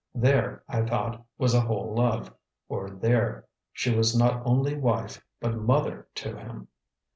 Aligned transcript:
There, 0.15 0.63
I 0.67 0.81
thought, 0.81 1.23
was 1.37 1.53
a 1.53 1.61
whole 1.61 1.93
love; 1.93 2.33
or 2.67 2.89
there 2.89 3.45
she 3.71 3.93
was 3.95 4.17
not 4.17 4.41
only 4.47 4.75
wife 4.75 5.23
but 5.39 5.55
mother 5.55 6.07
to 6.15 6.35
him. 6.37 6.69